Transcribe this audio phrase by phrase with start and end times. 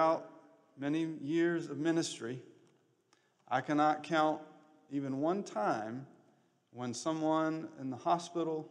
[0.00, 0.30] throughout
[0.78, 2.40] many years of ministry,
[3.46, 4.40] I cannot count
[4.90, 6.06] even one time
[6.72, 8.66] when someone in the hospital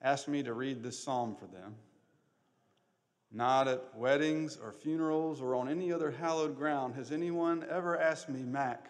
[0.00, 1.74] asked me to read this psalm for them.
[3.32, 8.28] Not at weddings or funerals or on any other hallowed ground has anyone ever asked
[8.28, 8.88] me, Mac,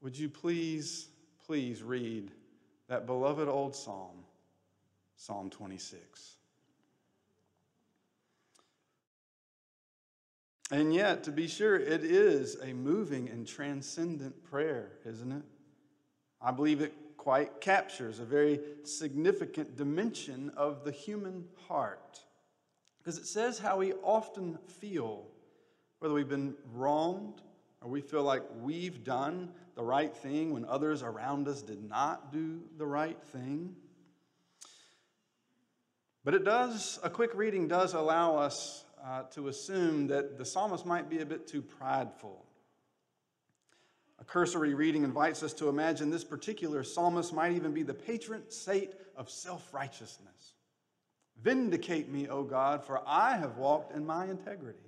[0.00, 1.08] would you please,
[1.44, 2.30] please read
[2.88, 4.24] that beloved old psalm,
[5.16, 6.38] Psalm 26?
[10.72, 15.42] And yet, to be sure, it is a moving and transcendent prayer, isn't it?
[16.40, 22.20] I believe it quite captures a very significant dimension of the human heart.
[22.98, 25.26] Because it says how we often feel,
[25.98, 27.42] whether we've been wronged
[27.82, 32.32] or we feel like we've done the right thing when others around us did not
[32.32, 33.76] do the right thing.
[36.24, 40.86] But it does, a quick reading does allow us uh, to assume that the psalmist
[40.86, 42.44] might be a bit too prideful
[44.22, 48.44] a cursory reading invites us to imagine this particular psalmist might even be the patron
[48.50, 50.54] saint of self righteousness.
[51.42, 54.78] Vindicate me, O God, for I have walked in my integrity.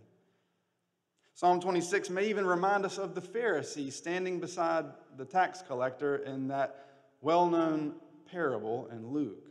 [1.34, 4.84] Psalm 26 may even remind us of the Pharisee standing beside
[5.16, 6.86] the tax collector in that
[7.20, 7.94] well known
[8.30, 9.48] parable in Luke,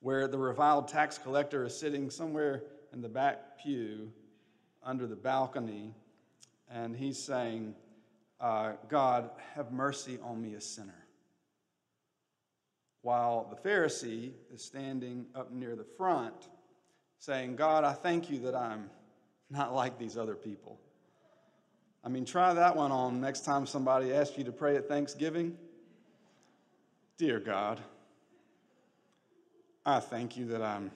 [0.00, 4.12] where the reviled tax collector is sitting somewhere in the back pew
[4.82, 5.94] under the balcony,
[6.70, 7.74] and he's saying,
[8.40, 11.06] uh, God, have mercy on me, a sinner.
[13.02, 16.48] While the Pharisee is standing up near the front
[17.18, 18.90] saying, God, I thank you that I'm
[19.50, 20.80] not like these other people.
[22.02, 25.56] I mean, try that one on next time somebody asks you to pray at Thanksgiving.
[27.18, 27.80] Dear God,
[29.84, 30.90] I thank you that I'm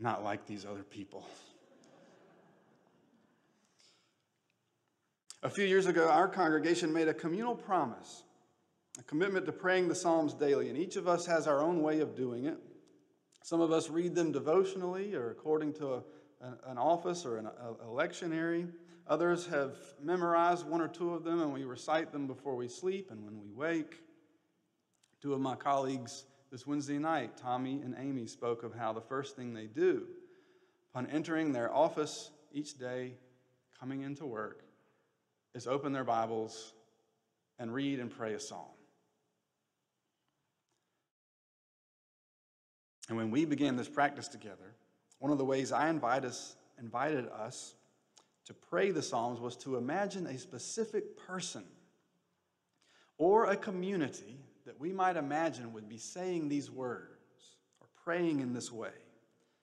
[0.00, 1.26] not like these other people.
[5.42, 8.24] A few years ago, our congregation made a communal promise,
[8.98, 12.00] a commitment to praying the Psalms daily, and each of us has our own way
[12.00, 12.58] of doing it.
[13.42, 16.02] Some of us read them devotionally or according to a,
[16.66, 18.68] an office or an a, a lectionary.
[19.06, 23.10] Others have memorized one or two of them, and we recite them before we sleep
[23.10, 24.02] and when we wake.
[25.22, 29.36] Two of my colleagues this Wednesday night, Tommy and Amy, spoke of how the first
[29.36, 30.06] thing they do
[30.92, 33.12] upon entering their office each day,
[33.78, 34.62] coming into work,
[35.54, 36.72] is open their Bibles
[37.58, 38.66] and read and pray a psalm.
[43.08, 44.74] And when we began this practice together,
[45.18, 47.74] one of the ways I invite us, invited us
[48.46, 51.64] to pray the Psalms was to imagine a specific person
[53.18, 57.08] or a community that we might imagine would be saying these words
[57.80, 58.92] or praying in this way.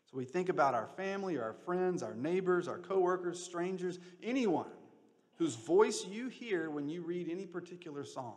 [0.10, 4.72] So we think about our family, our friends, our neighbors, our coworkers, strangers, anyone
[5.36, 8.34] whose voice you hear when you read any particular psalm.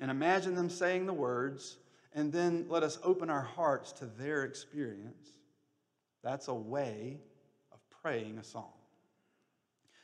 [0.00, 1.78] And imagine them saying the words,
[2.14, 5.28] and then let us open our hearts to their experience.
[6.22, 7.20] That's a way
[7.72, 8.64] of praying a psalm.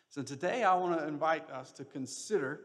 [0.09, 2.63] So today I want to invite us to consider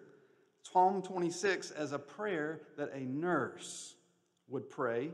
[0.71, 3.95] Psalm 26 as a prayer that a nurse
[4.47, 5.11] would pray.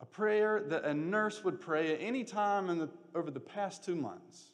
[0.00, 3.84] A prayer that a nurse would pray at any time in the, over the past
[3.84, 4.50] two months.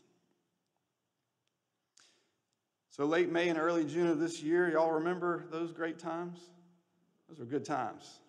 [2.90, 6.38] So, late May and early June of this year, y'all remember those great times?
[7.28, 8.20] Those were good times.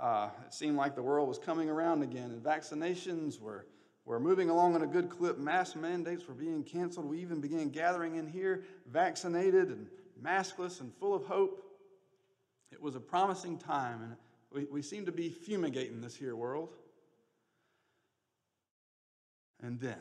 [0.00, 3.66] Uh, it seemed like the world was coming around again, and vaccinations were,
[4.08, 5.38] were moving along in a good clip.
[5.38, 7.06] Mask mandates were being canceled.
[7.06, 9.86] We even began gathering in here, vaccinated and
[10.22, 11.62] maskless and full of hope.
[12.72, 14.16] It was a promising time, and
[14.50, 16.70] we, we seem to be fumigating this here world.
[19.62, 19.98] And then,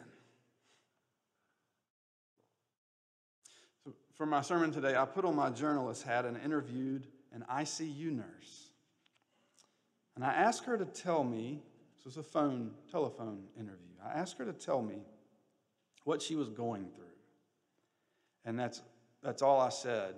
[4.13, 8.71] For my sermon today, I put on my journalist hat and interviewed an ICU nurse.
[10.15, 11.61] And I asked her to tell me,
[11.95, 13.86] this was a phone, telephone interview.
[14.03, 14.99] I asked her to tell me
[16.03, 17.05] what she was going through.
[18.45, 18.81] And that's,
[19.21, 20.15] that's all I said.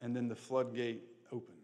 [0.00, 1.02] And then the floodgate
[1.32, 1.56] opened.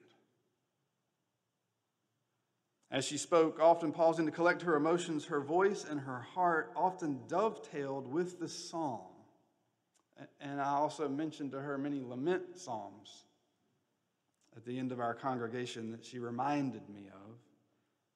[2.90, 7.20] As she spoke, often pausing to collect her emotions, her voice and her heart often
[7.28, 9.14] dovetailed with the psalm
[10.40, 13.25] and I also mentioned to her many lament psalms
[14.56, 17.37] at the end of our congregation that she reminded me of.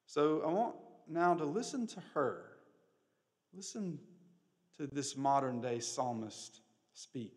[0.05, 0.75] So I want
[1.07, 2.45] now to listen to her.
[3.53, 3.99] Listen
[4.77, 6.61] to this modern day psalmist
[6.93, 7.33] speak.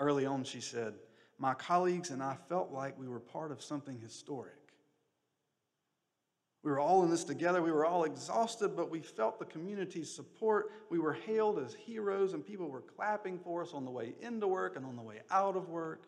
[0.00, 0.94] Early on, she said,
[1.38, 4.54] My colleagues and I felt like we were part of something historic.
[6.62, 7.60] We were all in this together.
[7.60, 10.70] We were all exhausted, but we felt the community's support.
[10.90, 14.46] We were hailed as heroes, and people were clapping for us on the way into
[14.46, 16.04] work and on the way out of work.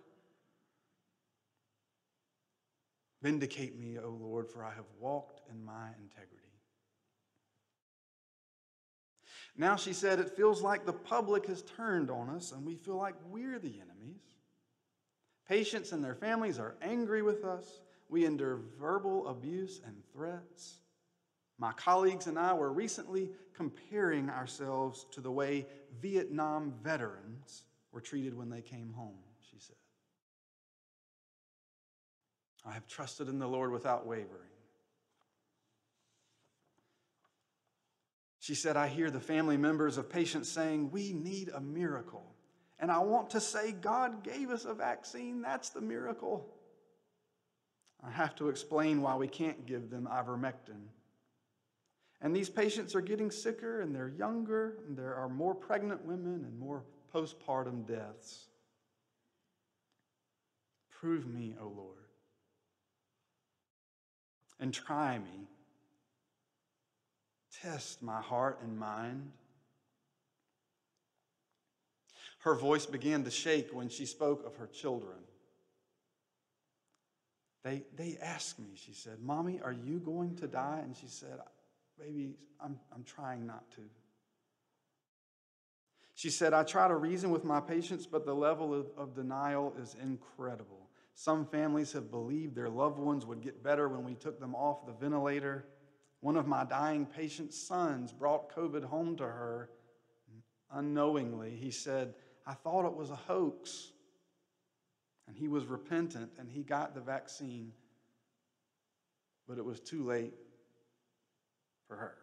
[3.20, 6.43] Vindicate me, O Lord, for I have walked in my integrity.
[9.56, 12.96] Now, she said, it feels like the public has turned on us and we feel
[12.96, 14.22] like we're the enemies.
[15.48, 17.80] Patients and their families are angry with us.
[18.08, 20.78] We endure verbal abuse and threats.
[21.58, 25.66] My colleagues and I were recently comparing ourselves to the way
[26.00, 27.62] Vietnam veterans
[27.92, 29.18] were treated when they came home,
[29.50, 29.76] she said.
[32.66, 34.53] I have trusted in the Lord without wavering.
[38.44, 42.34] She said, I hear the family members of patients saying, We need a miracle.
[42.78, 45.40] And I want to say, God gave us a vaccine.
[45.40, 46.46] That's the miracle.
[48.06, 50.90] I have to explain why we can't give them ivermectin.
[52.20, 56.44] And these patients are getting sicker and they're younger, and there are more pregnant women
[56.44, 58.48] and more postpartum deaths.
[60.90, 62.10] Prove me, O Lord,
[64.60, 65.48] and try me.
[67.64, 69.30] Test my heart and mind.
[72.40, 75.16] Her voice began to shake when she spoke of her children.
[77.62, 80.80] They, they asked me, she said, Mommy, are you going to die?
[80.84, 81.38] And she said,
[81.98, 83.80] Baby, I'm, I'm trying not to.
[86.14, 89.74] She said, I try to reason with my patients, but the level of, of denial
[89.80, 90.90] is incredible.
[91.14, 94.84] Some families have believed their loved ones would get better when we took them off
[94.84, 95.64] the ventilator.
[96.24, 99.68] One of my dying patient's sons brought COVID home to her
[100.72, 101.50] unknowingly.
[101.50, 102.14] He said,
[102.46, 103.90] I thought it was a hoax.
[105.28, 107.72] And he was repentant and he got the vaccine,
[109.46, 110.32] but it was too late
[111.86, 112.14] for her.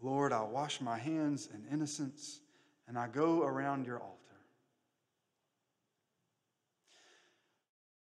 [0.00, 2.40] Lord, I wash my hands in innocence
[2.88, 4.21] and I go around your altar.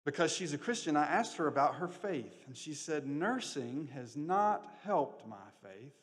[0.05, 4.17] Because she's a Christian, I asked her about her faith, and she said, Nursing has
[4.17, 5.95] not helped my faith.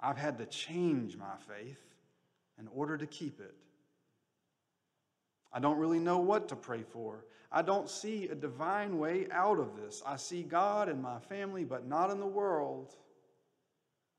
[0.00, 1.80] I've had to change my faith
[2.58, 3.54] in order to keep it.
[5.52, 7.24] I don't really know what to pray for.
[7.52, 10.02] I don't see a divine way out of this.
[10.06, 12.94] I see God in my family, but not in the world.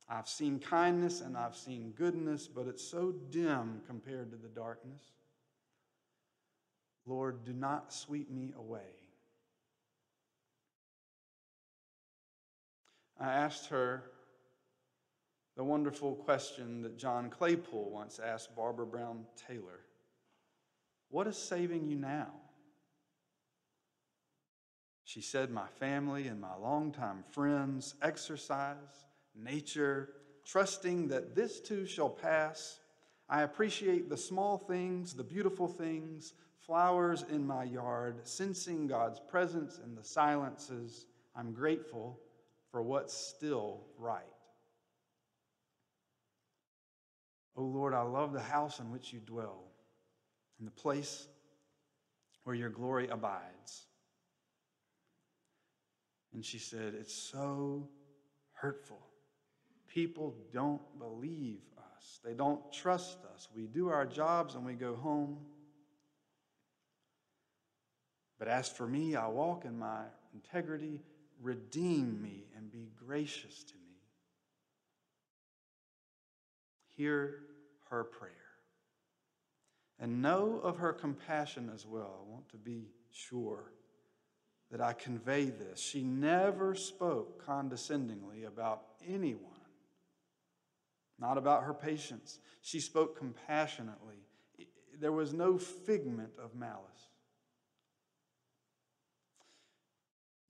[0.10, 5.02] I've seen kindness and I've seen goodness, but it's so dim compared to the darkness.
[7.06, 8.80] Lord, do not sweep me away.
[13.20, 14.04] I asked her
[15.56, 19.82] the wonderful question that John Claypool once asked Barbara Brown Taylor
[21.12, 22.32] what is saving you now?
[25.04, 29.06] She said, My family and my longtime friends, exercise,
[29.36, 30.14] nature,
[30.46, 32.80] trusting that this too shall pass.
[33.28, 36.34] I appreciate the small things, the beautiful things,
[36.66, 41.06] flowers in my yard, sensing God's presence in the silences.
[41.36, 42.20] I'm grateful
[42.72, 44.24] for what's still right.
[47.58, 49.64] Oh Lord, I love the house in which you dwell
[50.60, 51.28] and the place
[52.44, 53.86] where your glory abides.
[56.34, 57.90] And she said, It's so
[58.54, 59.02] hurtful.
[59.88, 63.50] People don't believe us, they don't trust us.
[63.54, 65.38] We do our jobs and we go home.
[68.42, 70.02] But as for me, I walk in my
[70.34, 71.04] integrity.
[71.44, 74.00] Redeem me and be gracious to me.
[76.98, 77.44] Hear
[77.92, 78.32] her prayer
[80.00, 82.26] and know of her compassion as well.
[82.26, 83.74] I want to be sure
[84.72, 85.80] that I convey this.
[85.80, 89.44] She never spoke condescendingly about anyone,
[91.20, 92.40] not about her patients.
[92.64, 94.26] She spoke compassionately.
[95.00, 97.11] There was no figment of malice.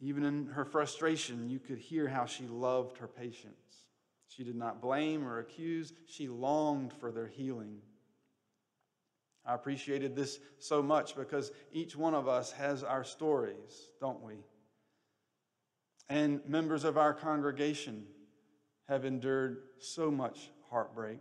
[0.01, 3.85] Even in her frustration, you could hear how she loved her patients.
[4.27, 7.77] She did not blame or accuse, she longed for their healing.
[9.45, 14.35] I appreciated this so much because each one of us has our stories, don't we?
[16.09, 18.05] And members of our congregation
[18.87, 21.19] have endured so much heartbreak.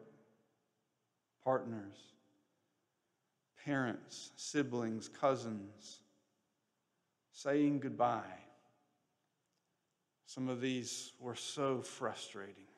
[1.44, 1.96] Partners,
[3.64, 6.00] parents, siblings, cousins,
[7.32, 8.40] saying goodbye.
[10.30, 12.68] Some of these were so frustrating.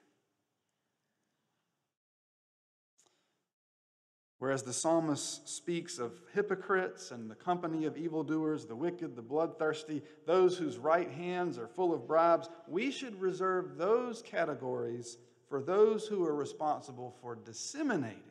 [4.38, 10.00] Whereas the psalmist speaks of hypocrites and the company of evildoers, the wicked, the bloodthirsty,
[10.24, 15.18] those whose right hands are full of bribes, we should reserve those categories
[15.50, 18.22] for those who are responsible for disseminating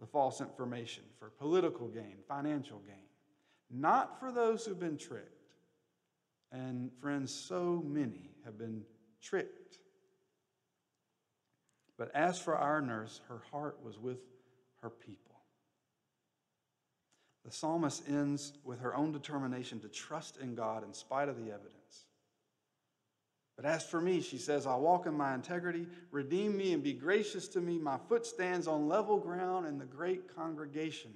[0.00, 3.08] the false information for political gain, financial gain,
[3.70, 5.39] not for those who've been tricked.
[6.52, 8.82] And friends, so many have been
[9.22, 9.78] tricked.
[11.96, 14.18] But as for our nurse, her heart was with
[14.82, 15.36] her people.
[17.44, 21.50] The psalmist ends with her own determination to trust in God in spite of the
[21.50, 22.06] evidence.
[23.56, 26.94] But as for me, she says, I'll walk in my integrity, redeem me and be
[26.94, 27.78] gracious to me.
[27.78, 31.12] My foot stands on level ground in the great congregation.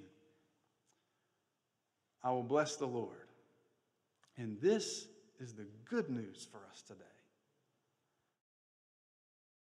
[2.23, 3.27] I will bless the Lord.
[4.37, 5.07] And this
[5.39, 7.03] is the good news for us today.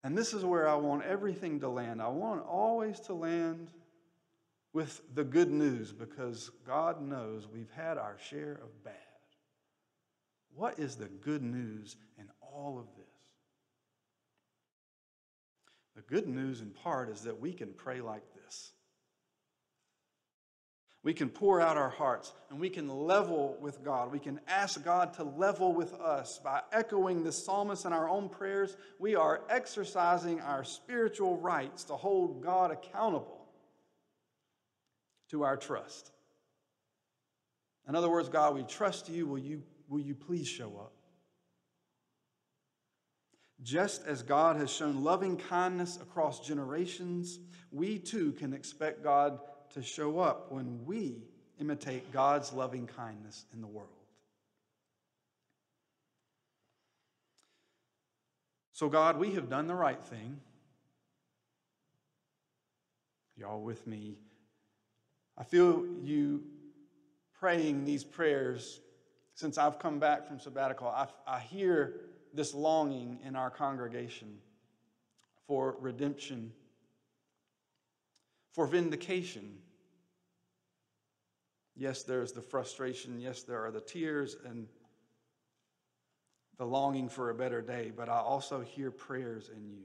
[0.02, 2.00] And this is where I want everything to land.
[2.00, 3.70] I want always to land
[4.72, 8.94] with the good news because God knows we've had our share of bad.
[10.54, 13.06] What is the good news in all of this?
[15.96, 18.39] The good news, in part, is that we can pray like this.
[21.02, 24.12] We can pour out our hearts and we can level with God.
[24.12, 26.38] We can ask God to level with us.
[26.44, 31.94] By echoing the psalmist in our own prayers, we are exercising our spiritual rights to
[31.94, 33.46] hold God accountable
[35.30, 36.12] to our trust.
[37.88, 39.26] In other words, God, we trust you.
[39.26, 40.92] Will you, will you please show up?
[43.62, 47.38] Just as God has shown loving kindness across generations,
[47.70, 49.38] we too can expect God
[49.74, 51.22] to show up when we
[51.60, 53.88] imitate God's loving kindness in the world.
[58.72, 60.40] So, God, we have done the right thing.
[63.36, 64.16] Y'all with me
[65.40, 66.42] I feel you
[67.38, 68.80] praying these prayers
[69.34, 70.88] since I've come back from sabbatical.
[70.88, 71.94] I, I hear
[72.34, 74.36] this longing in our congregation
[75.46, 76.52] for redemption,
[78.52, 79.58] for vindication.
[81.76, 83.20] Yes, there's the frustration.
[83.20, 84.66] Yes, there are the tears and
[86.58, 89.84] the longing for a better day, but I also hear prayers in you.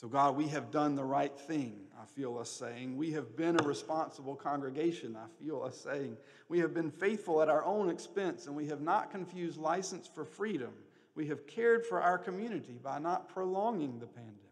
[0.00, 2.96] So, God, we have done the right thing, I feel us saying.
[2.98, 6.18] We have been a responsible congregation, I feel us saying.
[6.48, 10.24] We have been faithful at our own expense, and we have not confused license for
[10.24, 10.72] freedom.
[11.14, 14.45] We have cared for our community by not prolonging the pandemic.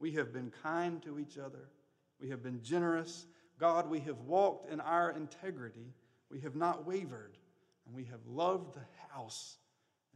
[0.00, 1.68] We have been kind to each other.
[2.20, 3.26] We have been generous.
[3.58, 5.94] God, we have walked in our integrity.
[6.30, 7.36] We have not wavered,
[7.86, 9.56] and we have loved the house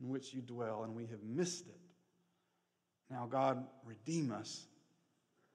[0.01, 1.83] in which you dwell, and we have missed it
[3.13, 4.65] now, God, redeem us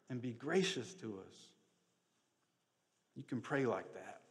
[0.10, 1.36] and be gracious to us.
[3.15, 4.22] You can pray like that.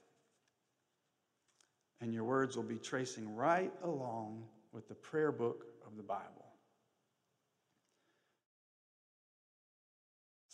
[2.00, 6.45] And your words will be tracing right along with the prayer book of the Bible.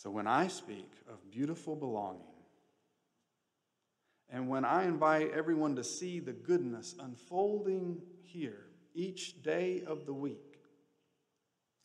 [0.03, 2.27] So when I speak of beautiful belonging,
[4.29, 10.13] and when I invite everyone to see the goodness unfolding here each day of the
[10.13, 10.59] week,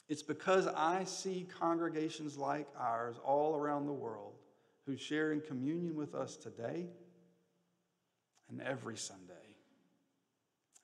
[0.08, 4.34] it's because I see congregations like ours all around the world
[4.84, 6.88] who share in communion with us today
[8.50, 9.54] and every Sunday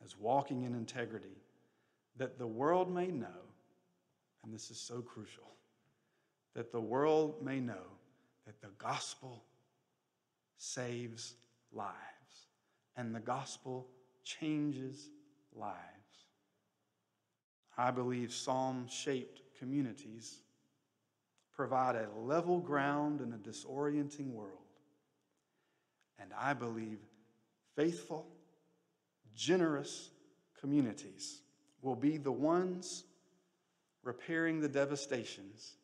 [0.05, 1.43] as walking in integrity
[2.17, 3.27] that the world may know,
[4.45, 5.51] and this is so crucial,
[6.55, 7.87] that the world may know
[8.47, 9.45] that the gospel
[10.57, 11.35] saves
[11.73, 11.95] lives
[12.97, 13.87] and the gospel
[14.23, 15.11] changes
[15.55, 15.79] lives.
[17.77, 20.39] I believe psalm shaped communities
[21.55, 24.59] provide a level ground in a disorienting world.
[26.19, 26.99] And I believe
[27.77, 28.27] faithful,
[29.35, 30.11] generous
[30.61, 31.41] communities
[31.83, 33.05] will be the ones
[34.03, 35.75] repairing the devastations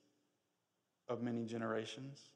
[1.10, 2.30] of many generations.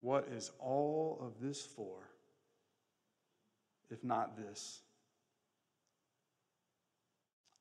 [0.00, 2.08] What is all of this for,
[3.90, 4.80] if not this?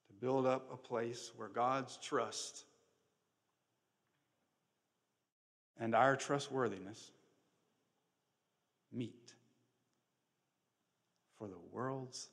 [0.08, 2.66] To build up a place where God's trust
[5.80, 7.12] and our trustworthiness
[8.94, 9.34] meet
[11.38, 12.30] for the world's.